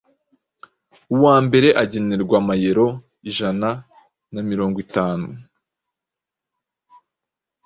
[1.15, 2.85] Uwa mbere agenerwa amayeuro
[3.29, 3.69] ijana
[4.33, 5.27] na mirongwitanu